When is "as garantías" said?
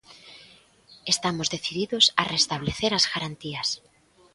2.95-3.67